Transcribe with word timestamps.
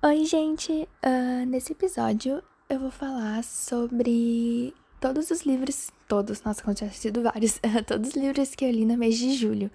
Oi, 0.00 0.26
gente! 0.26 0.88
Uh, 1.04 1.44
nesse 1.44 1.72
episódio 1.72 2.40
eu 2.70 2.78
vou 2.78 2.88
falar 2.88 3.42
sobre 3.42 4.72
todos 5.00 5.28
os 5.28 5.42
livros. 5.42 5.90
Todos, 6.06 6.40
nossa, 6.44 6.62
como 6.62 6.72
tinha 6.72 6.88
sido 6.92 7.20
vários. 7.20 7.58
todos 7.84 8.10
os 8.10 8.14
livros 8.14 8.54
que 8.54 8.64
eu 8.64 8.70
li 8.70 8.86
no 8.86 8.96
mês 8.96 9.18
de 9.18 9.34
julho. 9.34 9.68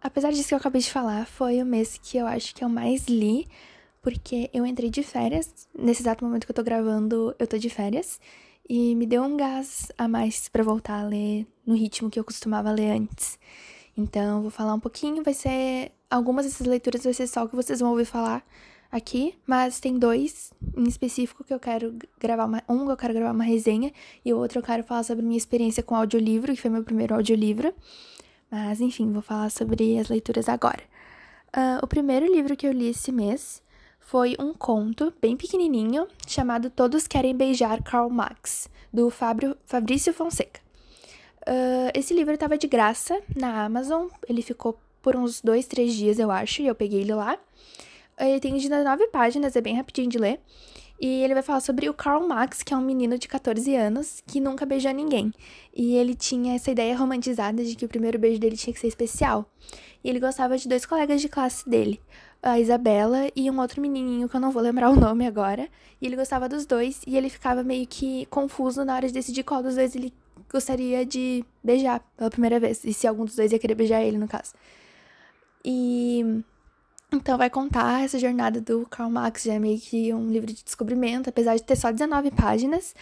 Apesar 0.00 0.30
disso 0.30 0.46
que 0.46 0.54
eu 0.54 0.58
acabei 0.58 0.80
de 0.80 0.88
falar, 0.88 1.26
foi 1.26 1.60
o 1.60 1.66
mês 1.66 1.98
que 2.00 2.16
eu 2.16 2.28
acho 2.28 2.54
que 2.54 2.62
eu 2.62 2.68
mais 2.68 3.08
li, 3.08 3.48
porque 4.00 4.48
eu 4.54 4.64
entrei 4.64 4.90
de 4.90 5.02
férias. 5.02 5.66
Nesse 5.76 6.02
exato 6.02 6.24
momento 6.24 6.44
que 6.46 6.52
eu 6.52 6.56
tô 6.56 6.62
gravando, 6.62 7.34
eu 7.36 7.46
tô 7.48 7.58
de 7.58 7.68
férias. 7.68 8.20
E 8.68 8.94
me 8.94 9.06
deu 9.06 9.24
um 9.24 9.36
gás 9.36 9.90
a 9.98 10.06
mais 10.06 10.48
para 10.48 10.62
voltar 10.62 11.00
a 11.00 11.08
ler 11.08 11.44
no 11.66 11.74
ritmo 11.74 12.08
que 12.08 12.20
eu 12.20 12.22
costumava 12.22 12.70
ler 12.70 12.92
antes. 12.92 13.36
Então, 13.96 14.40
vou 14.40 14.52
falar 14.52 14.74
um 14.74 14.80
pouquinho, 14.80 15.24
vai 15.24 15.34
ser. 15.34 15.90
Algumas 16.08 16.46
dessas 16.46 16.64
leituras 16.64 17.02
vai 17.02 17.12
ser 17.12 17.26
só 17.26 17.42
o 17.42 17.48
que 17.48 17.56
vocês 17.56 17.80
vão 17.80 17.90
ouvir 17.90 18.04
falar 18.04 18.46
aqui, 18.90 19.34
mas 19.46 19.80
tem 19.80 19.98
dois 19.98 20.52
em 20.76 20.84
específico 20.84 21.44
que 21.44 21.52
eu 21.52 21.60
quero 21.60 21.94
gravar 22.18 22.46
uma, 22.46 22.62
um 22.68 22.90
eu 22.90 22.96
quero 22.96 23.14
gravar 23.14 23.32
uma 23.32 23.44
resenha 23.44 23.92
e 24.24 24.32
o 24.32 24.38
outro 24.38 24.58
eu 24.58 24.62
quero 24.62 24.82
falar 24.82 25.02
sobre 25.02 25.24
minha 25.24 25.36
experiência 25.36 25.82
com 25.82 25.94
audiolivro, 25.94 26.54
que 26.54 26.60
foi 26.60 26.70
meu 26.70 26.82
primeiro 26.82 27.14
audiolivro. 27.14 27.74
Mas 28.50 28.80
enfim, 28.80 29.10
vou 29.12 29.22
falar 29.22 29.50
sobre 29.50 29.98
as 29.98 30.08
leituras 30.08 30.48
agora. 30.48 30.82
Uh, 31.48 31.82
o 31.82 31.86
primeiro 31.86 32.26
livro 32.26 32.56
que 32.56 32.66
eu 32.66 32.72
li 32.72 32.88
esse 32.88 33.12
mês 33.12 33.62
foi 34.00 34.34
um 34.38 34.54
conto 34.54 35.12
bem 35.20 35.36
pequenininho 35.36 36.06
chamado 36.26 36.70
Todos 36.70 37.06
Querem 37.06 37.36
Beijar 37.36 37.82
Karl 37.82 38.08
Marx, 38.08 38.68
do 38.92 39.10
Fabio, 39.10 39.56
Fabrício 39.66 40.14
Fonseca. 40.14 40.60
Uh, 41.42 41.92
esse 41.94 42.14
livro 42.14 42.32
estava 42.32 42.56
de 42.56 42.66
graça 42.66 43.20
na 43.36 43.64
Amazon, 43.64 44.08
ele 44.28 44.42
ficou 44.42 44.78
por 45.02 45.16
uns 45.16 45.40
dois, 45.40 45.66
três 45.66 45.94
dias, 45.94 46.18
eu 46.18 46.30
acho, 46.30 46.62
e 46.62 46.66
eu 46.66 46.74
peguei 46.74 47.00
ele 47.00 47.14
lá. 47.14 47.38
Ele 48.18 48.40
tem 48.40 48.54
19 48.54 49.08
páginas, 49.08 49.54
é 49.56 49.60
bem 49.60 49.76
rapidinho 49.76 50.08
de 50.08 50.18
ler. 50.18 50.40
E 51.00 51.22
ele 51.22 51.32
vai 51.32 51.42
falar 51.44 51.60
sobre 51.60 51.88
o 51.88 51.94
Karl 51.94 52.26
Marx, 52.26 52.62
que 52.62 52.74
é 52.74 52.76
um 52.76 52.80
menino 52.80 53.16
de 53.16 53.28
14 53.28 53.72
anos 53.76 54.20
que 54.26 54.40
nunca 54.40 54.66
beijou 54.66 54.92
ninguém. 54.92 55.32
E 55.72 55.94
ele 55.94 56.14
tinha 56.14 56.56
essa 56.56 56.72
ideia 56.72 56.96
romantizada 56.96 57.64
de 57.64 57.76
que 57.76 57.84
o 57.84 57.88
primeiro 57.88 58.18
beijo 58.18 58.40
dele 58.40 58.56
tinha 58.56 58.74
que 58.74 58.80
ser 58.80 58.88
especial. 58.88 59.48
E 60.02 60.08
ele 60.08 60.18
gostava 60.18 60.58
de 60.58 60.68
dois 60.68 60.84
colegas 60.84 61.20
de 61.20 61.28
classe 61.28 61.68
dele, 61.68 62.00
a 62.42 62.58
Isabela 62.58 63.28
e 63.34 63.48
um 63.48 63.60
outro 63.60 63.80
menininho 63.80 64.28
que 64.28 64.34
eu 64.34 64.40
não 64.40 64.50
vou 64.50 64.60
lembrar 64.60 64.90
o 64.90 64.96
nome 64.98 65.24
agora. 65.24 65.68
E 66.02 66.06
ele 66.06 66.16
gostava 66.16 66.48
dos 66.48 66.66
dois 66.66 67.00
e 67.06 67.16
ele 67.16 67.28
ficava 67.28 67.62
meio 67.62 67.86
que 67.86 68.26
confuso 68.26 68.84
na 68.84 68.96
hora 68.96 69.06
de 69.06 69.14
decidir 69.14 69.44
qual 69.44 69.62
dos 69.62 69.76
dois 69.76 69.94
ele 69.94 70.12
gostaria 70.50 71.06
de 71.06 71.44
beijar 71.62 72.00
pela 72.16 72.30
primeira 72.30 72.58
vez. 72.58 72.84
E 72.84 72.92
se 72.92 73.06
algum 73.06 73.24
dos 73.24 73.36
dois 73.36 73.52
ia 73.52 73.58
querer 73.58 73.76
beijar 73.76 74.02
ele, 74.02 74.18
no 74.18 74.26
caso. 74.26 74.52
E 75.64 76.42
então 77.12 77.38
vai 77.38 77.48
contar 77.48 78.04
essa 78.04 78.18
jornada 78.18 78.60
do 78.60 78.86
Karl 78.86 79.10
Marx, 79.10 79.44
já 79.44 79.54
é 79.54 79.58
meio 79.58 79.80
que 79.80 80.12
um 80.12 80.30
livro 80.30 80.52
de 80.52 80.62
descobrimento, 80.62 81.30
apesar 81.30 81.56
de 81.56 81.62
ter 81.62 81.76
só 81.76 81.90
19 81.90 82.30
páginas. 82.32 82.94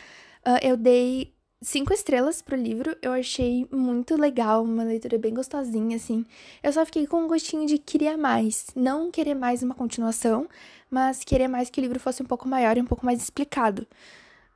Uh, 0.46 0.58
eu 0.62 0.76
dei 0.76 1.32
cinco 1.60 1.92
estrelas 1.92 2.40
pro 2.40 2.56
livro, 2.56 2.96
eu 3.02 3.12
achei 3.12 3.66
muito 3.72 4.16
legal, 4.16 4.62
uma 4.62 4.84
leitura 4.84 5.18
bem 5.18 5.34
gostosinha, 5.34 5.96
assim. 5.96 6.24
Eu 6.62 6.72
só 6.72 6.84
fiquei 6.86 7.06
com 7.06 7.24
um 7.24 7.28
gostinho 7.28 7.66
de 7.66 7.78
querer 7.78 8.16
mais. 8.16 8.66
Não 8.76 9.10
querer 9.10 9.34
mais 9.34 9.62
uma 9.62 9.74
continuação, 9.74 10.48
mas 10.90 11.24
querer 11.24 11.48
mais 11.48 11.68
que 11.68 11.80
o 11.80 11.82
livro 11.82 11.98
fosse 11.98 12.22
um 12.22 12.26
pouco 12.26 12.48
maior 12.48 12.76
e 12.76 12.80
um 12.80 12.86
pouco 12.86 13.04
mais 13.04 13.20
explicado. 13.20 13.86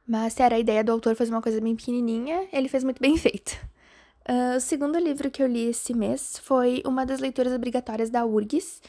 Mas 0.07 0.35
se 0.35 0.43
era 0.43 0.57
a 0.57 0.59
ideia 0.61 0.85
do 0.85 0.93
autor 0.93 1.17
fazer 1.17 1.31
uma 1.31 1.43
coisa 1.43 1.61
bem 1.61 1.75
pequenininha, 1.75 2.47
ele 2.53 2.69
fez 2.69 2.85
muito 2.85 3.01
bem 3.01 3.17
feito. 3.19 3.59
Uh, 4.29 4.57
o 4.57 4.61
segundo 4.61 4.99
livro 4.99 5.31
que 5.31 5.43
eu 5.43 5.47
li 5.47 5.71
esse 5.71 5.95
mês 5.95 6.39
foi 6.39 6.83
uma 6.87 7.05
das 7.05 7.21
leituras 7.21 7.53
obrigatórias 7.53 8.11
da 8.11 8.25
URGS, 8.25 8.81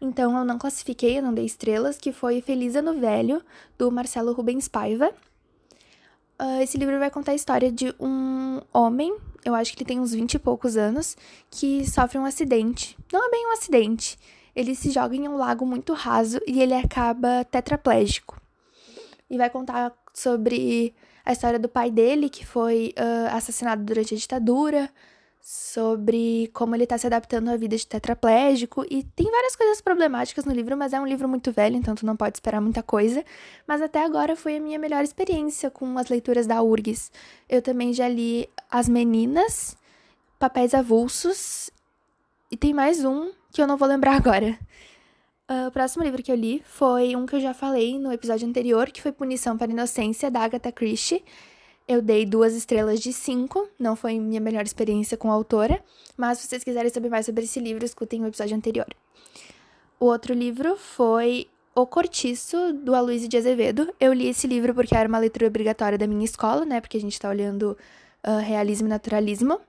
então 0.00 0.36
eu 0.36 0.44
não 0.44 0.58
classifiquei, 0.58 1.18
eu 1.18 1.22
não 1.22 1.32
dei 1.32 1.44
estrelas, 1.44 1.98
que 1.98 2.12
foi 2.12 2.40
Feliz 2.40 2.76
Ano 2.76 2.98
Velho, 2.98 3.42
do 3.78 3.90
Marcelo 3.90 4.32
Rubens 4.32 4.68
Paiva. 4.68 5.10
Uh, 6.40 6.60
esse 6.60 6.76
livro 6.76 6.98
vai 6.98 7.10
contar 7.10 7.32
a 7.32 7.34
história 7.34 7.72
de 7.72 7.94
um 7.98 8.60
homem, 8.72 9.16
eu 9.44 9.54
acho 9.54 9.72
que 9.72 9.78
ele 9.78 9.88
tem 9.88 10.00
uns 10.00 10.12
20 10.12 10.34
e 10.34 10.38
poucos 10.38 10.76
anos, 10.76 11.16
que 11.50 11.88
sofre 11.88 12.18
um 12.18 12.24
acidente. 12.24 12.96
Não 13.12 13.26
é 13.26 13.30
bem 13.30 13.46
um 13.46 13.52
acidente. 13.52 14.18
Ele 14.54 14.74
se 14.74 14.90
joga 14.90 15.14
em 15.14 15.28
um 15.28 15.36
lago 15.36 15.64
muito 15.64 15.92
raso 15.92 16.40
e 16.46 16.60
ele 16.60 16.74
acaba 16.74 17.44
tetraplégico. 17.44 18.40
E 19.30 19.38
vai 19.38 19.48
contar 19.48 19.94
sobre 20.12 20.94
a 21.24 21.32
história 21.32 21.58
do 21.58 21.68
pai 21.68 21.90
dele, 21.90 22.28
que 22.28 22.44
foi 22.44 22.94
uh, 22.98 23.36
assassinado 23.36 23.82
durante 23.84 24.14
a 24.14 24.16
ditadura, 24.16 24.90
sobre 25.48 26.50
como 26.52 26.74
ele 26.74 26.88
tá 26.88 26.98
se 26.98 27.06
adaptando 27.06 27.50
à 27.50 27.56
vida 27.56 27.76
de 27.76 27.86
tetraplégico 27.86 28.84
e 28.90 29.04
tem 29.04 29.30
várias 29.30 29.54
coisas 29.54 29.80
problemáticas 29.80 30.44
no 30.44 30.52
livro, 30.52 30.76
mas 30.76 30.92
é 30.92 31.00
um 31.00 31.06
livro 31.06 31.28
muito 31.28 31.52
velho, 31.52 31.76
então 31.76 31.94
tu 31.94 32.04
não 32.04 32.16
pode 32.16 32.36
esperar 32.36 32.60
muita 32.60 32.82
coisa. 32.82 33.24
Mas 33.64 33.80
até 33.80 34.04
agora 34.04 34.34
foi 34.34 34.56
a 34.56 34.60
minha 34.60 34.76
melhor 34.76 35.04
experiência 35.04 35.70
com 35.70 35.96
as 35.98 36.08
leituras 36.08 36.48
da 36.48 36.60
URGS. 36.60 37.12
Eu 37.48 37.62
também 37.62 37.92
já 37.92 38.08
li 38.08 38.48
As 38.68 38.88
Meninas, 38.88 39.76
Papéis 40.36 40.74
Avulsos 40.74 41.70
e 42.50 42.56
tem 42.56 42.74
mais 42.74 43.04
um 43.04 43.30
que 43.52 43.62
eu 43.62 43.68
não 43.68 43.76
vou 43.76 43.86
lembrar 43.86 44.16
agora. 44.16 44.58
Uh, 45.48 45.68
o 45.68 45.70
próximo 45.70 46.02
livro 46.02 46.24
que 46.24 46.32
eu 46.32 46.36
li 46.36 46.60
foi 46.66 47.14
um 47.14 47.24
que 47.24 47.36
eu 47.36 47.40
já 47.40 47.54
falei 47.54 48.00
no 48.00 48.10
episódio 48.10 48.48
anterior, 48.48 48.90
que 48.90 49.00
foi 49.00 49.12
Punição 49.12 49.56
para 49.56 49.70
Inocência, 49.70 50.28
da 50.28 50.40
Agatha 50.40 50.72
Christie. 50.72 51.22
Eu 51.88 52.02
dei 52.02 52.26
duas 52.26 52.54
estrelas 52.54 52.98
de 52.98 53.12
cinco, 53.12 53.68
não 53.78 53.94
foi 53.94 54.18
minha 54.18 54.40
melhor 54.40 54.64
experiência 54.64 55.16
com 55.16 55.30
a 55.30 55.34
autora, 55.34 55.80
mas 56.16 56.38
se 56.38 56.48
vocês 56.48 56.64
quiserem 56.64 56.90
saber 56.90 57.08
mais 57.08 57.26
sobre 57.26 57.44
esse 57.44 57.60
livro, 57.60 57.84
escutem 57.84 58.22
o 58.22 58.26
episódio 58.26 58.56
anterior. 58.56 58.88
O 60.00 60.06
outro 60.06 60.34
livro 60.34 60.76
foi 60.76 61.46
O 61.74 61.86
Cortiço, 61.86 62.72
do 62.72 62.92
Aloysio 62.94 63.28
de 63.28 63.36
Azevedo. 63.36 63.94
Eu 64.00 64.12
li 64.12 64.28
esse 64.28 64.48
livro 64.48 64.74
porque 64.74 64.96
era 64.96 65.08
uma 65.08 65.18
leitura 65.18 65.46
obrigatória 65.46 65.96
da 65.96 66.08
minha 66.08 66.24
escola, 66.24 66.64
né? 66.64 66.80
Porque 66.80 66.96
a 66.96 67.00
gente 67.00 67.20
tá 67.20 67.28
olhando 67.30 67.78
uh, 68.26 68.38
realismo 68.40 68.88
e 68.88 68.90
naturalismo. 68.90 69.60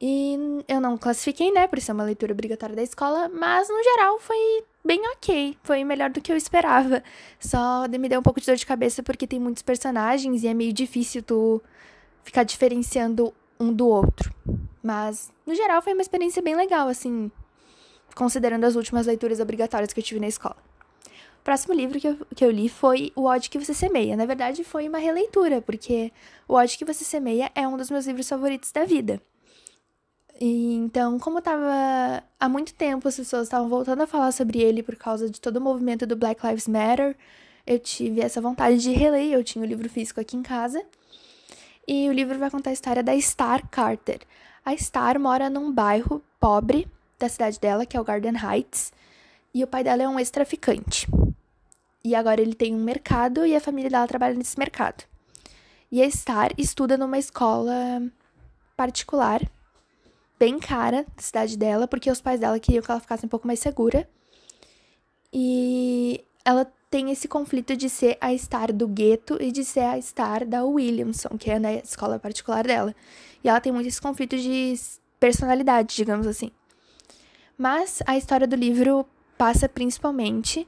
E 0.00 0.38
eu 0.68 0.80
não 0.80 0.96
classifiquei, 0.96 1.50
né, 1.50 1.66
por 1.66 1.80
ser 1.80 1.90
uma 1.90 2.04
leitura 2.04 2.32
obrigatória 2.32 2.76
da 2.76 2.82
escola, 2.82 3.28
mas 3.28 3.68
no 3.68 3.82
geral 3.82 4.20
foi 4.20 4.64
bem 4.84 5.00
ok. 5.08 5.56
Foi 5.62 5.82
melhor 5.82 6.10
do 6.10 6.20
que 6.20 6.30
eu 6.30 6.36
esperava. 6.36 7.02
Só 7.40 7.88
me 7.88 8.08
deu 8.08 8.20
um 8.20 8.22
pouco 8.22 8.40
de 8.40 8.46
dor 8.46 8.54
de 8.54 8.64
cabeça 8.64 9.02
porque 9.02 9.26
tem 9.26 9.40
muitos 9.40 9.62
personagens 9.62 10.44
e 10.44 10.48
é 10.48 10.54
meio 10.54 10.72
difícil 10.72 11.22
tu 11.22 11.60
ficar 12.22 12.44
diferenciando 12.44 13.34
um 13.58 13.72
do 13.72 13.88
outro. 13.88 14.32
Mas, 14.82 15.32
no 15.44 15.54
geral, 15.54 15.82
foi 15.82 15.92
uma 15.92 16.02
experiência 16.02 16.40
bem 16.40 16.54
legal, 16.54 16.88
assim, 16.88 17.30
considerando 18.14 18.64
as 18.64 18.76
últimas 18.76 19.06
leituras 19.06 19.40
obrigatórias 19.40 19.92
que 19.92 19.98
eu 19.98 20.04
tive 20.04 20.20
na 20.20 20.28
escola. 20.28 20.56
O 21.40 21.42
próximo 21.42 21.74
livro 21.74 21.98
que 21.98 22.06
eu, 22.06 22.16
que 22.36 22.44
eu 22.44 22.50
li 22.50 22.68
foi 22.68 23.12
O 23.16 23.24
Ódio 23.24 23.50
que 23.50 23.58
Você 23.58 23.74
Semeia. 23.74 24.16
Na 24.16 24.26
verdade, 24.26 24.62
foi 24.62 24.88
uma 24.88 24.98
releitura, 24.98 25.60
porque 25.60 26.12
O 26.46 26.54
Ódio 26.54 26.78
que 26.78 26.84
Você 26.84 27.04
Semeia 27.04 27.50
é 27.54 27.66
um 27.66 27.76
dos 27.76 27.90
meus 27.90 28.06
livros 28.06 28.28
favoritos 28.28 28.70
da 28.70 28.84
vida. 28.84 29.20
E, 30.40 30.74
então, 30.74 31.18
como 31.18 31.42
tava 31.42 32.22
há 32.38 32.48
muito 32.48 32.72
tempo 32.74 33.08
as 33.08 33.16
pessoas 33.16 33.44
estavam 33.44 33.68
voltando 33.68 34.02
a 34.02 34.06
falar 34.06 34.30
sobre 34.30 34.60
ele 34.60 34.82
por 34.82 34.94
causa 34.94 35.28
de 35.28 35.40
todo 35.40 35.56
o 35.56 35.60
movimento 35.60 36.06
do 36.06 36.14
Black 36.14 36.46
Lives 36.46 36.68
Matter, 36.68 37.16
eu 37.66 37.78
tive 37.78 38.20
essa 38.20 38.40
vontade 38.40 38.78
de 38.78 38.92
reler. 38.92 39.32
Eu 39.32 39.44
tinha 39.44 39.64
o 39.64 39.66
livro 39.66 39.88
físico 39.90 40.20
aqui 40.20 40.36
em 40.36 40.42
casa. 40.42 40.82
E 41.86 42.08
o 42.08 42.12
livro 42.12 42.38
vai 42.38 42.50
contar 42.50 42.70
a 42.70 42.72
história 42.72 43.02
da 43.02 43.18
Star 43.20 43.68
Carter. 43.68 44.20
A 44.64 44.76
Star 44.76 45.18
mora 45.18 45.50
num 45.50 45.72
bairro 45.72 46.22
pobre 46.38 46.86
da 47.18 47.28
cidade 47.28 47.58
dela, 47.58 47.84
que 47.84 47.96
é 47.96 48.00
o 48.00 48.04
Garden 48.04 48.34
Heights, 48.36 48.92
e 49.52 49.64
o 49.64 49.66
pai 49.66 49.82
dela 49.82 50.02
é 50.02 50.08
um 50.08 50.18
ex-traficante. 50.18 51.08
E 52.04 52.14
agora 52.14 52.40
ele 52.40 52.54
tem 52.54 52.74
um 52.74 52.82
mercado 52.82 53.44
e 53.44 53.56
a 53.56 53.60
família 53.60 53.90
dela 53.90 54.06
trabalha 54.06 54.34
nesse 54.34 54.58
mercado. 54.58 55.04
E 55.90 56.02
a 56.02 56.10
Star 56.10 56.52
estuda 56.56 56.96
numa 56.96 57.18
escola 57.18 58.02
particular 58.76 59.42
bem 60.38 60.58
cara 60.58 61.04
da 61.16 61.22
cidade 61.22 61.56
dela, 61.56 61.88
porque 61.88 62.10
os 62.10 62.20
pais 62.20 62.40
dela 62.40 62.58
queriam 62.60 62.82
que 62.82 62.90
ela 62.90 63.00
ficasse 63.00 63.26
um 63.26 63.28
pouco 63.28 63.46
mais 63.46 63.58
segura. 63.58 64.08
E 65.32 66.24
ela 66.44 66.70
tem 66.90 67.10
esse 67.10 67.28
conflito 67.28 67.76
de 67.76 67.90
ser 67.90 68.16
a 68.20 68.36
star 68.36 68.72
do 68.72 68.88
gueto 68.88 69.36
e 69.40 69.52
de 69.52 69.64
ser 69.64 69.80
a 69.80 70.00
star 70.00 70.46
da 70.46 70.64
Williamson, 70.64 71.36
que 71.38 71.50
é 71.50 71.58
na 71.58 71.74
escola 71.74 72.18
particular 72.18 72.66
dela. 72.66 72.94
E 73.42 73.48
ela 73.48 73.60
tem 73.60 73.72
muito 73.72 73.88
esse 73.88 74.00
conflito 74.00 74.36
de 74.36 74.74
personalidade, 75.20 75.94
digamos 75.94 76.26
assim. 76.26 76.50
Mas 77.56 78.02
a 78.06 78.16
história 78.16 78.46
do 78.46 78.56
livro 78.56 79.04
passa 79.36 79.68
principalmente 79.68 80.66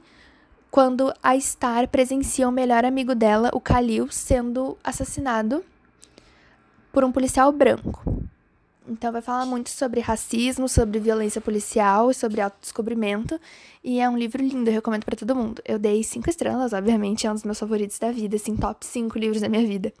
quando 0.69 1.13
a 1.21 1.37
Star 1.39 1.87
presencia 1.87 2.47
o 2.47 2.51
melhor 2.51 2.85
amigo 2.85 3.13
dela, 3.13 3.49
o 3.53 3.59
Khalil, 3.59 4.09
sendo 4.09 4.77
assassinado 4.83 5.63
por 6.91 7.03
um 7.03 7.11
policial 7.11 7.51
branco. 7.51 8.01
Então 8.91 9.11
vai 9.11 9.21
falar 9.21 9.45
muito 9.45 9.69
sobre 9.69 10.01
racismo, 10.01 10.67
sobre 10.67 10.99
violência 10.99 11.39
policial, 11.39 12.13
sobre 12.13 12.41
autodescobrimento. 12.41 13.39
E 13.83 13.99
é 13.99 14.09
um 14.09 14.17
livro 14.17 14.43
lindo, 14.43 14.69
eu 14.69 14.73
recomendo 14.73 15.05
para 15.05 15.15
todo 15.15 15.35
mundo. 15.35 15.61
Eu 15.65 15.79
dei 15.79 16.03
cinco 16.03 16.29
estrelas, 16.29 16.73
obviamente, 16.73 17.25
é 17.25 17.31
um 17.31 17.33
dos 17.33 17.43
meus 17.43 17.59
favoritos 17.59 17.97
da 17.97 18.11
vida, 18.11 18.35
assim, 18.35 18.55
top 18.57 18.85
5 18.85 19.17
livros 19.17 19.41
da 19.41 19.47
minha 19.47 19.65
vida. 19.65 19.93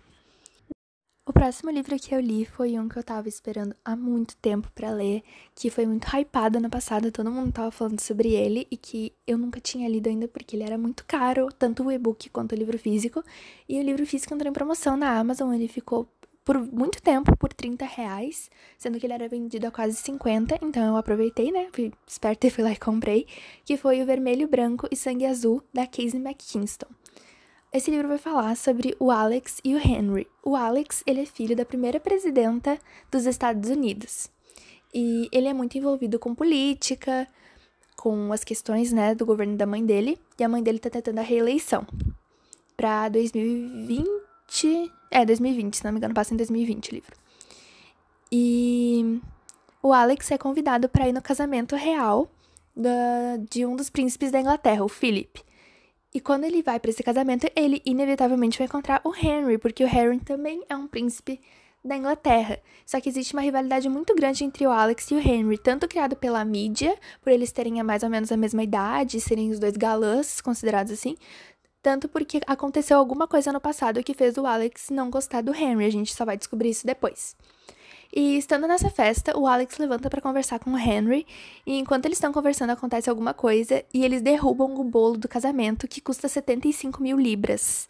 O 1.23 1.31
próximo 1.31 1.69
livro 1.71 1.97
que 1.97 2.13
eu 2.13 2.19
li 2.19 2.45
foi 2.45 2.77
um 2.77 2.89
que 2.89 2.97
eu 2.97 3.03
tava 3.03 3.29
esperando 3.29 3.73
há 3.85 3.95
muito 3.95 4.35
tempo 4.37 4.69
para 4.73 4.91
ler, 4.91 5.23
que 5.55 5.69
foi 5.69 5.85
muito 5.85 6.05
hypado 6.13 6.57
ano 6.57 6.69
passado, 6.69 7.11
todo 7.11 7.31
mundo 7.31 7.53
tava 7.53 7.71
falando 7.71 8.01
sobre 8.01 8.33
ele 8.33 8.67
e 8.69 8.75
que 8.75 9.13
eu 9.25 9.37
nunca 9.37 9.61
tinha 9.61 9.87
lido 9.87 10.09
ainda 10.09 10.27
porque 10.27 10.55
ele 10.55 10.63
era 10.63 10.77
muito 10.77 11.05
caro, 11.05 11.47
tanto 11.57 11.83
o 11.83 11.91
e-book 11.91 12.29
quanto 12.31 12.53
o 12.53 12.55
livro 12.55 12.77
físico. 12.77 13.23
E 13.69 13.79
o 13.79 13.83
livro 13.83 14.05
físico 14.05 14.33
entrou 14.33 14.49
em 14.49 14.53
promoção 14.53 14.97
na 14.97 15.17
Amazon, 15.17 15.53
ele 15.53 15.67
ficou 15.67 16.11
por 16.43 16.57
muito 16.59 17.01
tempo 17.01 17.35
por 17.37 17.53
30 17.53 17.85
reais, 17.85 18.49
sendo 18.77 18.99
que 18.99 19.05
ele 19.05 19.13
era 19.13 19.27
vendido 19.27 19.67
a 19.67 19.71
quase 19.71 19.95
50, 19.95 20.59
então 20.61 20.83
eu 20.83 20.97
aproveitei, 20.97 21.51
né? 21.51 21.67
Fui 21.71 21.91
esperta 22.07 22.47
e 22.47 22.49
fui 22.49 22.63
lá 22.63 22.71
e 22.71 22.77
comprei, 22.77 23.27
que 23.63 23.77
foi 23.77 24.01
o 24.01 24.05
Vermelho, 24.05 24.47
Branco 24.47 24.87
e 24.91 24.95
Sangue 24.95 25.25
Azul, 25.25 25.63
da 25.73 25.85
Casey 25.85 26.19
McKinston. 26.19 26.87
Esse 27.73 27.89
livro 27.89 28.09
vai 28.09 28.17
falar 28.17 28.57
sobre 28.57 28.95
o 28.99 29.11
Alex 29.11 29.61
e 29.63 29.73
o 29.73 29.77
Henry. 29.77 30.27
O 30.43 30.57
Alex, 30.57 31.03
ele 31.07 31.21
é 31.21 31.25
filho 31.25 31.55
da 31.55 31.63
primeira 31.63 32.01
presidenta 32.01 32.77
dos 33.09 33.25
Estados 33.25 33.69
Unidos. 33.69 34.29
E 34.93 35.29
ele 35.31 35.47
é 35.47 35.53
muito 35.53 35.77
envolvido 35.77 36.19
com 36.19 36.35
política, 36.35 37.25
com 37.95 38.33
as 38.33 38.43
questões, 38.43 38.91
né, 38.91 39.15
do 39.15 39.25
governo 39.25 39.55
da 39.55 39.65
mãe 39.65 39.85
dele, 39.85 40.19
e 40.37 40.43
a 40.43 40.49
mãe 40.49 40.61
dele 40.61 40.79
tá 40.79 40.89
tentando 40.89 41.19
a 41.19 41.21
reeleição 41.21 41.87
para 42.75 43.07
2020, 43.09 44.05
é, 45.09 45.25
2020, 45.25 45.77
se 45.77 45.83
não 45.83 45.91
me 45.91 45.97
engano, 45.97 46.13
passa 46.13 46.33
em 46.33 46.37
2020 46.37 46.89
o 46.89 46.93
livro. 46.93 47.15
E 48.31 49.19
o 49.81 49.93
Alex 49.93 50.31
é 50.31 50.37
convidado 50.37 50.87
para 50.87 51.07
ir 51.07 51.13
no 51.13 51.21
casamento 51.21 51.75
real 51.75 52.29
da, 52.75 53.37
de 53.49 53.65
um 53.65 53.75
dos 53.75 53.89
príncipes 53.89 54.31
da 54.31 54.39
Inglaterra, 54.39 54.83
o 54.83 54.89
Philip. 54.89 55.41
E 56.13 56.19
quando 56.19 56.43
ele 56.43 56.61
vai 56.61 56.79
para 56.79 56.91
esse 56.91 57.03
casamento, 57.03 57.49
ele 57.55 57.81
inevitavelmente 57.85 58.57
vai 58.57 58.67
encontrar 58.67 59.01
o 59.03 59.15
Henry, 59.15 59.57
porque 59.57 59.83
o 59.83 59.87
Henry 59.87 60.19
também 60.19 60.63
é 60.69 60.75
um 60.75 60.87
príncipe 60.87 61.39
da 61.83 61.97
Inglaterra. 61.97 62.59
Só 62.85 62.99
que 63.01 63.09
existe 63.09 63.33
uma 63.33 63.41
rivalidade 63.41 63.89
muito 63.89 64.13
grande 64.13 64.43
entre 64.43 64.67
o 64.67 64.71
Alex 64.71 65.09
e 65.09 65.15
o 65.15 65.19
Henry, 65.19 65.57
tanto 65.57 65.87
criado 65.87 66.15
pela 66.15 66.43
mídia, 66.45 66.97
por 67.21 67.31
eles 67.31 67.51
terem 67.51 67.81
mais 67.81 68.03
ou 68.03 68.09
menos 68.09 68.31
a 68.31 68.37
mesma 68.37 68.61
idade, 68.61 69.19
serem 69.19 69.49
os 69.49 69.59
dois 69.59 69.75
galãs 69.75 70.41
considerados 70.41 70.91
assim, 70.91 71.15
tanto 71.81 72.07
porque 72.07 72.41
aconteceu 72.45 72.97
alguma 72.97 73.27
coisa 73.27 73.51
no 73.51 73.59
passado 73.59 74.03
que 74.03 74.13
fez 74.13 74.37
o 74.37 74.45
Alex 74.45 74.89
não 74.89 75.09
gostar 75.09 75.41
do 75.41 75.53
Henry. 75.53 75.85
A 75.85 75.91
gente 75.91 76.13
só 76.13 76.23
vai 76.23 76.37
descobrir 76.37 76.69
isso 76.69 76.85
depois. 76.85 77.35
E 78.13 78.37
estando 78.37 78.67
nessa 78.67 78.89
festa, 78.89 79.37
o 79.37 79.47
Alex 79.47 79.77
levanta 79.77 80.09
para 80.09 80.21
conversar 80.21 80.59
com 80.59 80.71
o 80.71 80.77
Henry, 80.77 81.25
e 81.65 81.79
enquanto 81.79 82.05
eles 82.05 82.17
estão 82.17 82.33
conversando, 82.33 82.71
acontece 82.71 83.09
alguma 83.09 83.33
coisa 83.33 83.85
e 83.93 84.03
eles 84.03 84.21
derrubam 84.21 84.75
o 84.75 84.83
bolo 84.83 85.17
do 85.17 85.29
casamento, 85.29 85.87
que 85.87 86.01
custa 86.01 86.27
75 86.27 87.01
mil 87.01 87.17
libras. 87.17 87.87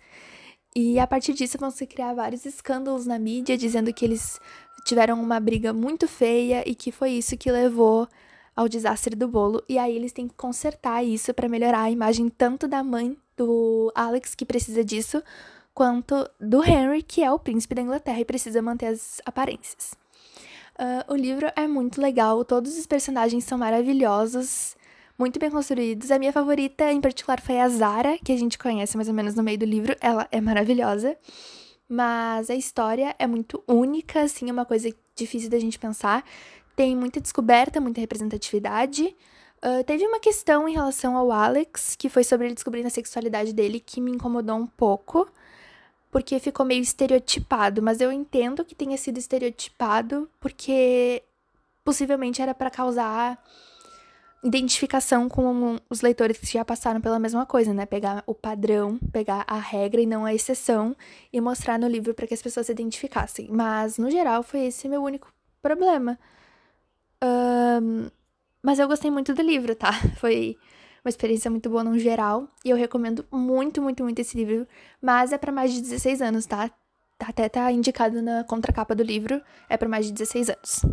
E 0.75 0.99
a 0.99 1.07
partir 1.07 1.33
disso 1.33 1.57
vão 1.57 1.71
se 1.71 1.87
criar 1.87 2.13
vários 2.13 2.45
escândalos 2.45 3.07
na 3.07 3.17
mídia, 3.17 3.57
dizendo 3.57 3.91
que 3.91 4.05
eles 4.05 4.39
tiveram 4.85 5.19
uma 5.21 5.39
briga 5.39 5.73
muito 5.73 6.07
feia 6.07 6.63
e 6.69 6.75
que 6.75 6.91
foi 6.91 7.11
isso 7.11 7.35
que 7.35 7.51
levou 7.51 8.07
ao 8.55 8.67
desastre 8.67 9.15
do 9.15 9.27
bolo. 9.27 9.63
E 9.67 9.77
aí 9.77 9.95
eles 9.95 10.11
têm 10.11 10.27
que 10.27 10.35
consertar 10.35 11.03
isso 11.03 11.33
para 11.33 11.49
melhorar 11.49 11.83
a 11.83 11.91
imagem 11.91 12.29
tanto 12.29 12.67
da 12.67 12.83
mãe 12.83 13.17
do 13.37 13.91
Alex, 13.95 14.35
que 14.35 14.45
precisa 14.45 14.83
disso, 14.83 15.23
quanto 15.73 16.29
do 16.39 16.63
Henry, 16.63 17.01
que 17.01 17.23
é 17.23 17.31
o 17.31 17.39
príncipe 17.39 17.75
da 17.75 17.81
Inglaterra 17.81 18.19
e 18.19 18.25
precisa 18.25 18.61
manter 18.61 18.87
as 18.87 19.21
aparências. 19.25 19.93
Uh, 20.75 21.13
o 21.13 21.15
livro 21.15 21.51
é 21.55 21.67
muito 21.67 22.01
legal, 22.01 22.43
todos 22.43 22.77
os 22.77 22.87
personagens 22.87 23.43
são 23.43 23.57
maravilhosos, 23.57 24.75
muito 25.17 25.39
bem 25.39 25.51
construídos. 25.51 26.09
A 26.09 26.17
minha 26.17 26.33
favorita, 26.33 26.91
em 26.91 26.99
particular, 26.99 27.39
foi 27.39 27.59
a 27.59 27.69
Zara, 27.69 28.17
que 28.23 28.31
a 28.31 28.37
gente 28.37 28.57
conhece 28.57 28.97
mais 28.97 29.07
ou 29.07 29.13
menos 29.13 29.35
no 29.35 29.43
meio 29.43 29.57
do 29.57 29.65
livro. 29.65 29.95
Ela 30.01 30.27
é 30.31 30.41
maravilhosa. 30.41 31.15
Mas 31.87 32.49
a 32.49 32.55
história 32.55 33.13
é 33.19 33.27
muito 33.27 33.61
única, 33.67 34.21
assim, 34.21 34.49
é 34.49 34.51
uma 34.51 34.65
coisa 34.65 34.89
difícil 35.15 35.49
da 35.49 35.59
gente 35.59 35.77
pensar. 35.77 36.23
Tem 36.81 36.95
muita 36.95 37.21
descoberta, 37.21 37.79
muita 37.79 38.01
representatividade. 38.01 39.15
Uh, 39.63 39.83
teve 39.85 40.03
uma 40.03 40.19
questão 40.19 40.67
em 40.67 40.73
relação 40.73 41.15
ao 41.15 41.31
Alex, 41.31 41.95
que 41.95 42.09
foi 42.09 42.23
sobre 42.23 42.47
ele 42.47 42.55
descobrindo 42.55 42.87
a 42.87 42.89
sexualidade 42.89 43.53
dele, 43.53 43.79
que 43.79 44.01
me 44.01 44.09
incomodou 44.09 44.55
um 44.55 44.65
pouco 44.65 45.31
porque 46.09 46.39
ficou 46.39 46.65
meio 46.65 46.81
estereotipado, 46.81 47.83
mas 47.83 48.01
eu 48.01 48.11
entendo 48.11 48.65
que 48.65 48.73
tenha 48.73 48.97
sido 48.97 49.19
estereotipado 49.19 50.27
porque 50.39 51.21
possivelmente 51.83 52.41
era 52.41 52.55
para 52.55 52.71
causar 52.71 53.39
identificação 54.43 55.29
com 55.29 55.77
os 55.87 56.01
leitores 56.01 56.39
que 56.39 56.47
já 56.47 56.65
passaram 56.65 56.99
pela 56.99 57.19
mesma 57.19 57.45
coisa, 57.45 57.75
né? 57.75 57.85
Pegar 57.85 58.23
o 58.25 58.33
padrão, 58.33 58.97
pegar 59.13 59.45
a 59.47 59.59
regra 59.59 60.01
e 60.01 60.07
não 60.07 60.25
a 60.25 60.33
exceção 60.33 60.95
e 61.31 61.39
mostrar 61.39 61.77
no 61.77 61.87
livro 61.87 62.15
para 62.15 62.25
que 62.25 62.33
as 62.33 62.41
pessoas 62.41 62.65
se 62.65 62.71
identificassem. 62.71 63.49
Mas 63.51 63.99
no 63.99 64.09
geral 64.09 64.41
foi 64.41 64.61
esse 64.61 64.89
meu 64.89 65.03
único 65.03 65.31
problema. 65.61 66.17
Um, 67.23 68.09
mas 68.61 68.79
eu 68.79 68.87
gostei 68.87 69.09
muito 69.09 69.33
do 69.33 69.41
livro, 69.41 69.75
tá? 69.75 69.91
Foi 70.17 70.57
uma 71.03 71.09
experiência 71.09 71.49
muito 71.49 71.69
boa 71.69 71.83
no 71.83 71.97
geral. 71.97 72.47
E 72.63 72.69
eu 72.69 72.77
recomendo 72.77 73.25
muito, 73.31 73.81
muito, 73.81 74.03
muito 74.03 74.19
esse 74.19 74.37
livro. 74.37 74.67
Mas 75.01 75.31
é 75.31 75.37
para 75.37 75.51
mais 75.51 75.73
de 75.73 75.81
16 75.81 76.21
anos, 76.21 76.45
tá? 76.45 76.69
Até 77.19 77.49
tá 77.49 77.71
indicado 77.71 78.21
na 78.21 78.43
contracapa 78.43 78.95
do 78.95 79.03
livro. 79.03 79.41
É 79.69 79.77
para 79.77 79.89
mais 79.89 80.05
de 80.05 80.11
16 80.11 80.49
anos. 80.49 80.83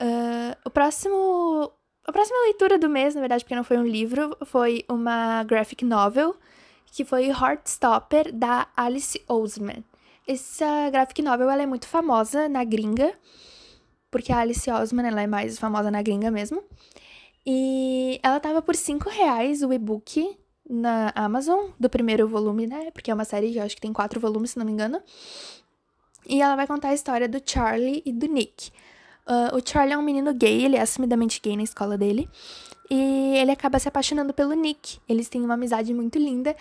Uh, 0.00 0.56
o 0.64 0.70
próximo. 0.70 1.72
A 2.04 2.12
próxima 2.12 2.38
leitura 2.44 2.78
do 2.78 2.88
mês, 2.88 3.16
na 3.16 3.20
verdade, 3.20 3.42
porque 3.42 3.56
não 3.56 3.64
foi 3.64 3.78
um 3.78 3.84
livro, 3.84 4.36
foi 4.46 4.84
uma 4.88 5.42
graphic 5.42 5.84
novel, 5.84 6.36
que 6.92 7.04
foi 7.04 7.26
Heartstopper, 7.26 8.32
da 8.32 8.68
Alice 8.76 9.20
Oseman. 9.26 9.82
Essa 10.24 10.88
graphic 10.90 11.20
novel 11.20 11.50
ela 11.50 11.62
é 11.62 11.66
muito 11.66 11.88
famosa 11.88 12.48
na 12.48 12.62
gringa, 12.62 13.12
porque 14.10 14.32
a 14.32 14.38
Alice 14.38 14.70
Oseman 14.70 15.06
ela 15.06 15.22
é 15.22 15.26
mais 15.26 15.58
famosa 15.58 15.90
na 15.90 16.02
gringa 16.02 16.30
mesmo. 16.30 16.62
E 17.44 18.18
ela 18.22 18.40
tava 18.40 18.60
por 18.60 18.74
5 18.74 19.08
reais 19.08 19.62
o 19.62 19.72
e-book 19.72 20.36
na 20.68 21.12
Amazon, 21.14 21.70
do 21.78 21.88
primeiro 21.88 22.26
volume, 22.26 22.66
né? 22.66 22.90
Porque 22.90 23.10
é 23.10 23.14
uma 23.14 23.24
série 23.24 23.52
que 23.52 23.58
eu 23.58 23.62
acho 23.62 23.76
que 23.76 23.80
tem 23.80 23.92
quatro 23.92 24.18
volumes, 24.18 24.50
se 24.50 24.58
não 24.58 24.66
me 24.66 24.72
engano. 24.72 25.00
E 26.28 26.42
ela 26.42 26.56
vai 26.56 26.66
contar 26.66 26.88
a 26.88 26.94
história 26.94 27.28
do 27.28 27.40
Charlie 27.44 28.02
e 28.04 28.12
do 28.12 28.26
Nick. 28.26 28.70
Uh, 29.26 29.56
o 29.56 29.60
Charlie 29.64 29.94
é 29.94 29.98
um 29.98 30.02
menino 30.02 30.34
gay, 30.34 30.64
ele 30.64 30.76
é 30.76 30.80
assumidamente 30.80 31.40
gay 31.40 31.56
na 31.56 31.62
escola 31.62 31.96
dele. 31.96 32.28
E 32.90 33.36
ele 33.36 33.50
acaba 33.50 33.78
se 33.78 33.88
apaixonando 33.88 34.32
pelo 34.32 34.54
Nick. 34.54 34.98
Eles 35.08 35.28
têm 35.28 35.42
uma 35.42 35.54
amizade 35.54 35.92
muito 35.94 36.18
linda. 36.18 36.54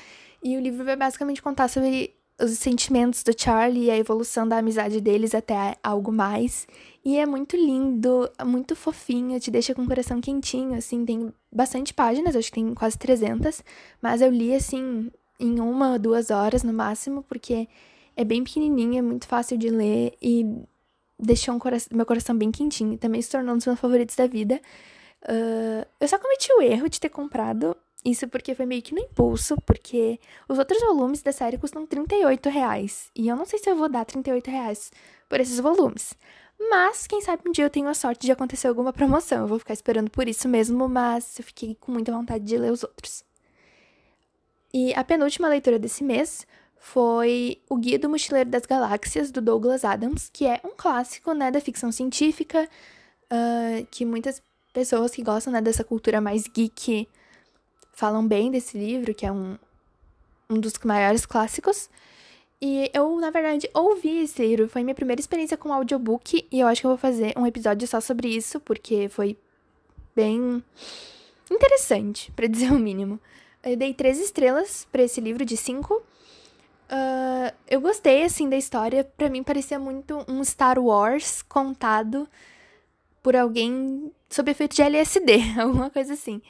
E 0.43 0.55
o 0.55 0.59
livro 0.59 0.85
vai 0.85 0.95
basicamente 0.95 1.41
contar 1.41 1.67
sobre 1.67 2.13
os 2.39 2.51
sentimentos 2.51 3.23
do 3.23 3.31
Charlie 3.37 3.85
e 3.85 3.91
a 3.91 3.97
evolução 3.97 4.47
da 4.47 4.57
amizade 4.57 4.99
deles 4.99 5.33
até 5.33 5.77
algo 5.81 6.11
mais. 6.11 6.67
E 7.03 7.17
é 7.17 7.25
muito 7.25 7.55
lindo, 7.55 8.29
muito 8.45 8.75
fofinho, 8.75 9.39
te 9.39 9.49
deixa 9.51 9.73
com 9.73 9.83
o 9.83 9.87
coração 9.87 10.19
quentinho, 10.19 10.73
assim, 10.75 11.05
tem 11.05 11.31
bastante 11.51 11.93
páginas, 11.93 12.35
acho 12.35 12.49
que 12.49 12.55
tem 12.55 12.73
quase 12.73 12.97
300, 12.97 13.63
mas 14.01 14.21
eu 14.21 14.29
li, 14.31 14.53
assim, 14.53 15.11
em 15.39 15.59
uma 15.59 15.93
ou 15.93 15.99
duas 15.99 16.29
horas 16.31 16.63
no 16.63 16.73
máximo, 16.73 17.23
porque 17.23 17.67
é 18.15 18.23
bem 18.23 18.43
pequenininho, 18.43 18.97
é 18.97 19.01
muito 19.01 19.27
fácil 19.27 19.57
de 19.57 19.69
ler 19.69 20.13
e 20.21 20.45
deixou 21.19 21.53
um 21.53 21.59
cora 21.59 21.77
meu 21.91 22.05
coração 22.05 22.37
bem 22.37 22.51
quentinho. 22.51 22.97
Também 22.97 23.21
se 23.21 23.29
tornou 23.29 23.53
um 23.53 23.57
dos 23.57 23.65
meus 23.65 23.79
favoritos 23.79 24.15
da 24.15 24.27
vida. 24.27 24.59
Uh, 25.23 25.85
eu 25.99 26.07
só 26.07 26.17
cometi 26.19 26.51
o 26.53 26.61
erro 26.61 26.89
de 26.89 26.99
ter 26.99 27.09
comprado 27.09 27.75
isso 28.05 28.27
porque 28.27 28.53
foi 28.53 28.67
meio 28.67 28.83
que 28.83 28.93
no 28.93 29.01
impulso, 29.01 29.57
porque 29.65 30.19
os 30.47 30.59
outros 30.59 30.79
volumes 30.81 31.23
da 31.23 31.31
série 31.31 31.57
custam 31.57 31.87
38 31.87 32.49
reais. 32.49 33.09
E 33.15 33.27
eu 33.27 33.35
não 33.35 33.45
sei 33.45 33.57
se 33.57 33.69
eu 33.69 33.75
vou 33.75 33.89
dar 33.89 34.05
38 34.05 34.51
reais 34.51 34.91
por 35.27 35.39
esses 35.39 35.59
volumes. 35.59 36.13
Mas, 36.69 37.07
quem 37.07 37.19
sabe 37.19 37.43
um 37.47 37.51
dia 37.51 37.65
eu 37.65 37.69
tenho 37.69 37.87
a 37.87 37.93
sorte 37.93 38.21
de 38.25 38.31
acontecer 38.31 38.67
alguma 38.67 38.93
promoção. 38.93 39.41
Eu 39.41 39.47
vou 39.47 39.59
ficar 39.59 39.73
esperando 39.73 40.09
por 40.09 40.27
isso 40.27 40.47
mesmo, 40.47 40.87
mas 40.87 41.37
eu 41.39 41.43
fiquei 41.43 41.75
com 41.75 41.91
muita 41.91 42.11
vontade 42.11 42.43
de 42.45 42.57
ler 42.57 42.71
os 42.71 42.83
outros. 42.83 43.23
E 44.73 44.93
a 44.93 45.03
penúltima 45.03 45.47
leitura 45.47 45.79
desse 45.79 46.03
mês 46.03 46.45
foi 46.77 47.59
O 47.67 47.75
Guia 47.75 47.97
do 47.97 48.07
Mochileiro 48.07 48.49
das 48.49 48.65
Galáxias, 48.65 49.31
do 49.31 49.41
Douglas 49.41 49.83
Adams, 49.83 50.29
que 50.31 50.45
é 50.45 50.61
um 50.63 50.71
clássico 50.77 51.33
né, 51.33 51.49
da 51.49 51.59
ficção 51.59 51.91
científica, 51.91 52.69
uh, 53.31 53.87
que 53.89 54.05
muitas 54.05 54.41
pessoas 54.71 55.11
que 55.11 55.23
gostam 55.23 55.51
né, 55.51 55.61
dessa 55.61 55.83
cultura 55.83 56.21
mais 56.21 56.43
geek 56.43 57.07
falam 57.95 58.27
bem 58.27 58.51
desse 58.51 58.77
livro, 58.77 59.13
que 59.13 59.25
é 59.25 59.31
um, 59.31 59.57
um 60.49 60.59
dos 60.59 60.73
maiores 60.83 61.25
clássicos. 61.25 61.89
E 62.61 62.89
eu, 62.93 63.19
na 63.19 63.31
verdade, 63.31 63.69
ouvi 63.73 64.23
esse 64.23 64.45
livro. 64.45 64.69
Foi 64.69 64.83
minha 64.83 64.95
primeira 64.95 65.19
experiência 65.19 65.57
com 65.57 65.73
audiobook. 65.73 66.47
E 66.51 66.59
eu 66.59 66.67
acho 66.67 66.81
que 66.81 66.87
eu 66.87 66.91
vou 66.91 66.97
fazer 66.97 67.33
um 67.37 67.47
episódio 67.47 67.87
só 67.87 67.99
sobre 67.99 68.27
isso, 68.27 68.59
porque 68.59 69.09
foi 69.09 69.37
bem 70.15 70.63
interessante, 71.49 72.31
para 72.35 72.47
dizer 72.47 72.71
o 72.71 72.79
mínimo. 72.79 73.19
Eu 73.63 73.75
dei 73.75 73.93
três 73.93 74.19
estrelas 74.19 74.87
para 74.91 75.03
esse 75.03 75.19
livro 75.19 75.43
de 75.43 75.57
cinco. 75.57 75.95
Uh, 76.85 77.51
eu 77.67 77.81
gostei, 77.81 78.23
assim, 78.23 78.47
da 78.47 78.57
história. 78.57 79.03
Para 79.03 79.29
mim, 79.29 79.41
parecia 79.41 79.79
muito 79.79 80.23
um 80.27 80.43
Star 80.43 80.77
Wars 80.77 81.41
contado 81.41 82.27
por 83.23 83.35
alguém 83.35 84.11
sob 84.29 84.51
efeito 84.51 84.75
de 84.75 84.83
LSD, 84.83 85.39
alguma 85.59 85.89
coisa 85.89 86.13
assim. 86.13 86.41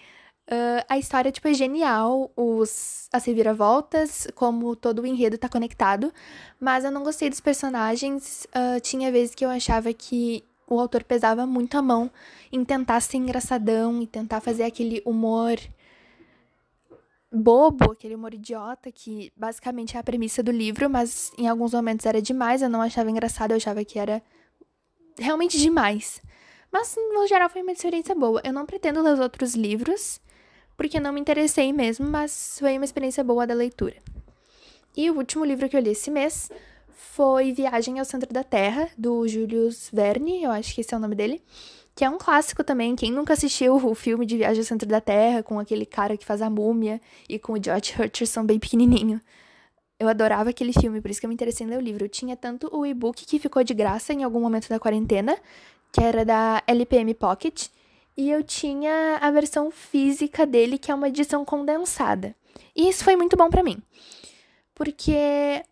Uh, 0.48 0.86
a 0.88 0.98
história, 1.00 1.32
tipo, 1.32 1.48
é 1.48 1.54
genial, 1.54 2.32
os, 2.36 3.10
as 3.12 3.26
reviravoltas, 3.26 4.28
como 4.36 4.76
todo 4.76 5.02
o 5.02 5.06
enredo 5.06 5.40
tá 5.40 5.50
conectado, 5.50 6.14
mas 6.60 6.86
eu 6.86 6.92
não 6.92 7.04
gostei 7.04 7.30
dos 7.30 7.40
personagens. 7.40 8.46
Uh, 8.46 8.80
tinha 8.80 9.12
vezes 9.12 9.34
que 9.34 9.44
eu 9.44 9.50
achava 9.50 9.92
que 9.92 10.44
o 10.68 10.80
autor 10.80 11.04
pesava 11.04 11.46
muito 11.46 11.78
a 11.78 11.82
mão 11.82 12.12
em 12.52 12.64
tentar 12.64 13.00
ser 13.02 13.18
engraçadão 13.18 14.02
e 14.02 14.08
tentar 14.08 14.40
fazer 14.40 14.64
aquele 14.64 15.02
humor 15.06 15.58
bobo, 17.32 17.92
aquele 17.92 18.16
humor 18.16 18.34
idiota, 18.34 18.92
que 18.92 19.32
basicamente 19.36 19.98
é 19.98 20.00
a 20.00 20.04
premissa 20.04 20.42
do 20.42 20.52
livro, 20.52 20.90
mas 20.90 21.32
em 21.38 21.48
alguns 21.48 21.74
momentos 21.74 22.06
era 22.06 22.22
demais, 22.22 22.62
eu 22.62 22.70
não 22.70 22.82
achava 22.82 23.10
engraçado, 23.10 23.52
eu 23.52 23.58
achava 23.58 23.84
que 23.84 24.00
era 24.00 24.22
realmente 25.20 25.58
demais. 25.58 26.22
Mas, 26.72 26.96
no 27.14 27.26
geral, 27.28 27.50
foi 27.50 27.62
uma 27.62 27.72
experiência 27.72 28.14
boa. 28.14 28.42
Eu 28.44 28.52
não 28.52 28.66
pretendo 28.66 29.02
ler 29.02 29.14
os 29.14 29.20
outros 29.20 29.56
livros, 29.56 30.20
porque 30.78 31.00
não 31.00 31.14
me 31.14 31.22
interessei 31.22 31.72
mesmo, 31.72 32.08
mas 32.08 32.58
foi 32.60 32.76
uma 32.78 32.86
experiência 32.86 33.24
boa 33.24 33.46
da 33.48 33.54
leitura. 33.54 33.96
E 34.96 35.10
o 35.10 35.18
último 35.18 35.44
livro 35.44 35.68
que 35.68 35.76
eu 35.76 35.82
li 35.82 35.92
esse 35.92 36.10
mês 36.10 36.50
foi 36.94 37.52
Viagem 37.52 38.00
ao 38.00 38.06
Centro 38.06 38.32
da 38.32 38.44
Terra, 38.44 38.90
do 38.98 39.28
Julius 39.28 39.90
Verne, 39.92 40.44
eu 40.44 40.52
acho 40.52 40.74
que 40.74 40.82
esse 40.82 40.94
é 40.94 40.98
o 40.98 41.00
nome 41.00 41.16
dele 41.16 41.42
que 41.96 42.04
é 42.04 42.10
um 42.10 42.18
clássico 42.18 42.64
também. 42.64 42.96
Quem 42.96 43.10
nunca 43.10 43.34
assistiu 43.34 43.76
o 43.78 43.96
filme 43.96 44.26
de 44.26 44.38
Viagem 44.38 44.60
ao 44.60 44.66
Centro 44.66 44.88
da 44.88 45.00
Terra, 45.00 45.42
com 45.42 45.58
aquele 45.58 45.86
cara 45.86 46.18
que 46.18 46.26
faz 46.26 46.42
a 46.42 46.50
múmia 46.50 47.00
e 47.30 47.40
com 47.40 47.54
o 47.54 47.64
George 47.64 47.94
Hutcherson 47.98 48.44
bem 48.44 48.60
pequenininho. 48.60 49.22
Eu 49.98 50.10
adorava 50.10 50.50
aquele 50.50 50.74
filme, 50.74 51.00
por 51.00 51.10
isso 51.10 51.22
que 51.22 51.26
eu 51.26 51.30
me 51.30 51.34
interessei 51.34 51.66
em 51.66 51.70
ler 51.70 51.78
o 51.78 51.82
livro. 51.82 52.04
Eu 52.04 52.10
tinha 52.10 52.36
tanto 52.36 52.70
o 52.76 52.86
e-book 52.86 53.26
que 53.26 53.40
ficou 53.40 53.64
de 53.64 53.74
graça 53.74 54.12
em 54.12 54.24
algum 54.24 54.42
momento 54.42 54.68
da 54.68 54.78
quarentena, 54.78 55.38
que 55.90 56.04
era 56.04 56.26
da 56.26 56.62
LPM 56.68 57.14
Pocket, 57.14 57.68
e 58.18 58.30
eu 58.30 58.44
tinha 58.44 59.18
a 59.22 59.32
versão 59.32 59.70
física 59.72 60.46
dele, 60.46 60.78
que 60.78 60.92
é 60.92 60.96
uma 60.96 61.08
edição 61.08 61.44
condensada. 61.44 62.36
E 62.76 62.88
isso 62.90 63.04
foi 63.04 63.16
muito 63.16 63.36
bom 63.36 63.50
para 63.50 63.64
mim. 63.64 63.82
Porque 64.74 65.64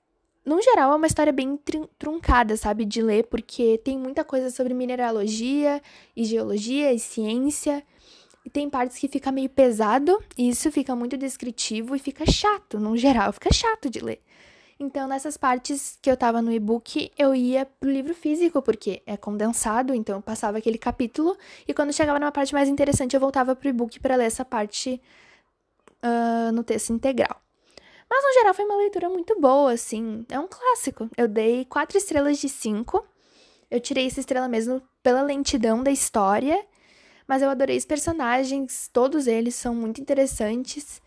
no 0.46 0.62
geral, 0.62 0.92
é 0.92 0.96
uma 0.96 1.08
história 1.08 1.32
bem 1.32 1.58
truncada, 1.98 2.58
sabe, 2.58 2.84
de 2.84 3.02
ler, 3.02 3.26
porque 3.28 3.78
tem 3.78 3.98
muita 3.98 4.26
coisa 4.26 4.50
sobre 4.50 4.74
mineralogia 4.74 5.82
e 6.16 6.26
geologia 6.26 6.92
e 6.92 7.00
ciência. 7.00 7.82
E 8.46 8.50
tem 8.50 8.70
partes 8.70 8.98
que 8.98 9.08
fica 9.08 9.32
meio 9.32 9.50
pesado, 9.50 10.22
e 10.38 10.50
isso 10.50 10.70
fica 10.70 10.94
muito 10.98 11.16
descritivo 11.16 11.96
e 11.96 12.00
fica 12.00 12.30
chato, 12.30 12.78
no 12.78 12.98
geral, 12.98 13.32
fica 13.32 13.54
chato 13.54 13.90
de 13.90 14.00
ler. 14.00 14.22
Então, 14.80 15.08
nessas 15.08 15.38
partes 15.38 15.98
que 16.02 16.10
eu 16.10 16.18
tava 16.18 16.42
no 16.42 16.52
e-book, 16.52 17.12
eu 17.18 17.34
ia 17.36 17.66
pro 17.66 17.90
livro 17.90 18.14
físico, 18.14 18.62
porque 18.62 19.02
é 19.06 19.16
condensado, 19.16 19.94
então 19.94 20.18
eu 20.18 20.22
passava 20.22 20.58
aquele 20.58 20.78
capítulo, 20.78 21.38
e 21.68 21.74
quando 21.74 21.94
chegava 21.94 22.20
numa 22.20 22.32
parte 22.32 22.54
mais 22.54 22.68
interessante, 22.68 23.16
eu 23.16 23.20
voltava 23.20 23.56
pro 23.56 23.70
e-book 23.70 24.00
para 24.00 24.16
ler 24.16 24.26
essa 24.26 24.44
parte 24.44 25.02
uh, 26.04 26.52
no 26.52 26.64
texto 26.64 26.92
integral. 26.92 27.40
Mas, 28.10 28.24
no 28.24 28.34
geral, 28.34 28.54
foi 28.54 28.66
uma 28.66 28.78
leitura 28.78 29.10
muito 29.10 29.40
boa, 29.40 29.72
assim. 29.72 30.26
É 30.30 30.40
um 30.40 30.48
clássico. 30.48 31.10
Eu 31.18 31.28
dei 31.28 31.66
quatro 31.66 31.98
estrelas 31.98 32.38
de 32.38 32.48
cinco. 32.48 33.04
Eu 33.72 33.80
tirei 33.80 34.06
essa 34.06 34.20
estrela 34.20 34.48
mesmo 34.48 34.82
pela 35.02 35.24
lentidão 35.24 35.82
da 35.82 35.90
história. 35.90 36.64
Mas 37.28 37.42
eu 37.42 37.50
adorei 37.50 37.78
os 37.78 37.86
personagens, 37.86 38.90
todos 38.92 39.26
eles 39.28 39.56
são 39.56 39.74
muito 39.74 40.00
interessantes. 40.00 41.02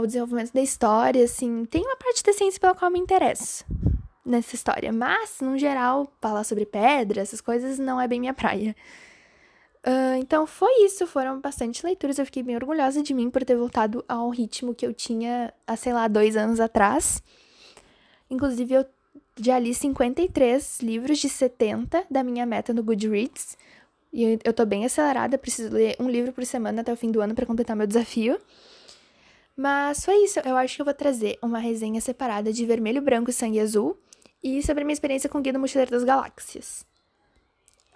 O 0.00 0.06
desenvolvimento 0.06 0.52
da 0.52 0.62
história, 0.62 1.24
assim. 1.24 1.64
Tem 1.66 1.82
uma 1.82 1.96
parte 1.96 2.22
da 2.22 2.32
ciência 2.32 2.58
pela 2.58 2.74
qual 2.74 2.90
me 2.90 2.98
interesso 2.98 3.64
nessa 4.24 4.54
história. 4.54 4.92
Mas, 4.92 5.40
no 5.40 5.56
geral, 5.56 6.12
falar 6.20 6.44
sobre 6.44 6.66
pedra, 6.66 7.20
essas 7.20 7.40
coisas, 7.40 7.78
não 7.78 8.00
é 8.00 8.08
bem 8.08 8.20
minha 8.20 8.34
praia. 8.34 8.74
Uh, 9.86 10.16
então 10.18 10.48
foi 10.48 10.84
isso, 10.84 11.06
foram 11.06 11.40
bastante 11.40 11.86
leituras. 11.86 12.18
Eu 12.18 12.26
fiquei 12.26 12.42
bem 12.42 12.56
orgulhosa 12.56 13.02
de 13.02 13.14
mim 13.14 13.30
por 13.30 13.44
ter 13.44 13.56
voltado 13.56 14.04
ao 14.08 14.28
ritmo 14.30 14.74
que 14.74 14.84
eu 14.84 14.92
tinha 14.92 15.54
há, 15.64 15.76
sei 15.76 15.92
lá, 15.92 16.08
dois 16.08 16.36
anos 16.36 16.58
atrás. 16.58 17.22
Inclusive, 18.28 18.74
eu 18.74 18.86
já 19.40 19.58
li 19.58 19.72
53 19.72 20.80
livros 20.80 21.18
de 21.18 21.28
70 21.28 22.04
da 22.10 22.24
minha 22.24 22.44
meta 22.44 22.74
no 22.74 22.82
Goodreads. 22.82 23.56
E 24.12 24.24
eu, 24.24 24.38
eu 24.42 24.52
tô 24.52 24.66
bem 24.66 24.84
acelerada, 24.84 25.38
preciso 25.38 25.72
ler 25.72 25.94
um 26.00 26.08
livro 26.10 26.32
por 26.32 26.44
semana 26.44 26.80
até 26.80 26.92
o 26.92 26.96
fim 26.96 27.12
do 27.12 27.20
ano 27.20 27.34
para 27.34 27.46
completar 27.46 27.76
meu 27.76 27.86
desafio. 27.86 28.40
Mas 29.56 30.04
foi 30.04 30.16
isso, 30.24 30.38
eu 30.40 30.56
acho 30.56 30.76
que 30.76 30.82
eu 30.82 30.84
vou 30.84 30.94
trazer 30.94 31.38
uma 31.40 31.58
resenha 31.58 32.00
separada 32.00 32.52
de 32.52 32.66
Vermelho, 32.66 33.00
Branco 33.00 33.30
e 33.30 33.32
Sangue 33.32 33.58
Azul 33.58 33.96
e 34.42 34.62
sobre 34.62 34.82
a 34.82 34.84
minha 34.84 34.92
experiência 34.92 35.30
com 35.30 35.38
o 35.38 35.40
Guia 35.40 35.52
do 35.52 35.58
Mochileiro 35.58 35.90
das 35.90 36.04
Galáxias. 36.04 36.84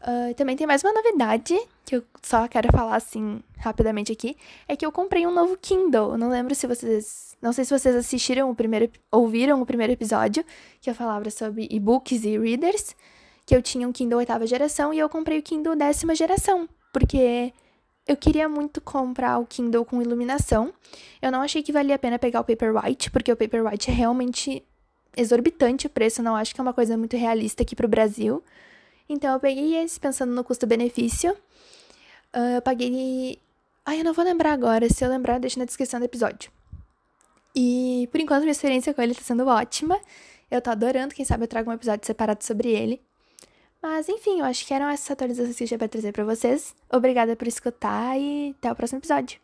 Uh, 0.00 0.32
também 0.34 0.56
tem 0.56 0.66
mais 0.66 0.82
uma 0.82 0.94
novidade 0.94 1.54
que 1.84 1.96
eu 1.96 2.02
só 2.22 2.48
quero 2.48 2.72
falar 2.72 2.96
assim 2.96 3.42
rapidamente 3.58 4.10
aqui, 4.10 4.34
é 4.66 4.74
que 4.74 4.86
eu 4.86 4.90
comprei 4.90 5.26
um 5.26 5.30
novo 5.30 5.58
Kindle. 5.58 6.12
Eu 6.12 6.18
não 6.18 6.30
lembro 6.30 6.54
se 6.54 6.66
vocês, 6.66 7.36
não 7.42 7.52
sei 7.52 7.66
se 7.66 7.78
vocês 7.78 7.94
assistiram 7.94 8.50
o 8.50 8.54
primeiro, 8.54 8.90
ouviram 9.12 9.60
o 9.60 9.66
primeiro 9.66 9.92
episódio 9.92 10.42
que 10.80 10.88
eu 10.88 10.94
falava 10.94 11.28
sobre 11.28 11.68
e-books 11.70 12.24
e 12.24 12.38
readers, 12.38 12.96
que 13.44 13.54
eu 13.54 13.60
tinha 13.60 13.86
um 13.86 13.92
Kindle 13.92 14.18
oitava 14.18 14.46
geração 14.46 14.94
e 14.94 14.98
eu 14.98 15.08
comprei 15.10 15.38
o 15.38 15.42
Kindle 15.42 15.76
décima 15.76 16.14
geração, 16.14 16.66
porque 16.94 17.52
eu 18.06 18.16
queria 18.16 18.48
muito 18.48 18.80
comprar 18.80 19.38
o 19.38 19.46
Kindle 19.46 19.84
com 19.84 20.02
iluminação. 20.02 20.72
Eu 21.20 21.30
não 21.30 21.42
achei 21.42 21.62
que 21.62 21.72
valia 21.72 21.94
a 21.94 21.98
pena 21.98 22.18
pegar 22.18 22.40
o 22.40 22.44
Paperwhite, 22.44 23.10
porque 23.10 23.32
o 23.32 23.36
Paperwhite 23.36 23.90
é 23.90 23.94
realmente 23.94 24.64
exorbitante 25.16 25.86
o 25.86 25.90
preço, 25.90 26.22
não 26.22 26.36
acho 26.36 26.54
que 26.54 26.60
é 26.60 26.62
uma 26.62 26.72
coisa 26.72 26.96
muito 26.96 27.16
realista 27.16 27.62
aqui 27.62 27.74
pro 27.74 27.88
Brasil. 27.88 28.42
Então 29.08 29.32
eu 29.32 29.40
peguei 29.40 29.76
esse 29.76 29.98
pensando 29.98 30.32
no 30.32 30.44
custo-benefício. 30.44 31.32
Uh, 32.34 32.56
eu 32.56 32.62
paguei. 32.62 33.40
Ai, 33.84 34.00
eu 34.00 34.04
não 34.04 34.12
vou 34.12 34.24
lembrar 34.24 34.52
agora. 34.52 34.88
Se 34.88 35.04
eu 35.04 35.08
lembrar, 35.08 35.40
deixa 35.40 35.58
na 35.58 35.64
descrição 35.64 35.98
do 35.98 36.04
episódio. 36.04 36.50
E 37.54 38.08
por 38.12 38.20
enquanto 38.20 38.42
minha 38.42 38.52
experiência 38.52 38.94
com 38.94 39.02
ele 39.02 39.14
tá 39.14 39.22
sendo 39.22 39.46
ótima. 39.46 39.98
Eu 40.50 40.60
tô 40.60 40.70
adorando, 40.70 41.14
quem 41.14 41.24
sabe 41.24 41.44
eu 41.44 41.48
trago 41.48 41.70
um 41.70 41.74
episódio 41.74 42.06
separado 42.06 42.44
sobre 42.44 42.70
ele. 42.70 43.00
Mas 43.82 44.08
enfim, 44.08 44.40
eu 44.40 44.44
acho 44.44 44.66
que 44.66 44.74
eram 44.74 44.88
essas 44.88 45.10
atualizações 45.10 45.56
que 45.56 45.64
eu 45.64 45.68
tinha 45.68 45.78
pra 45.78 45.88
trazer 45.88 46.12
pra 46.12 46.24
vocês. 46.24 46.74
Obrigada 46.92 47.34
por 47.36 47.48
escutar 47.48 48.18
e 48.18 48.54
até 48.58 48.70
o 48.70 48.76
próximo 48.76 48.98
episódio. 49.00 49.40